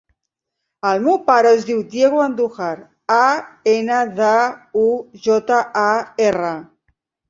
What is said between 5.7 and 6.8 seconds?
a, erra.